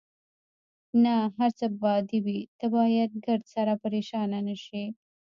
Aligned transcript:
نه، 1.03 1.15
هر 1.37 1.51
څه 1.59 1.65
به 1.79 1.87
عادي 1.95 2.19
وي، 2.25 2.39
ته 2.57 2.65
باید 2.75 3.11
ګردسره 3.25 3.73
پرېشانه 3.83 4.39
نه 4.47 4.55
شې. 4.63 4.83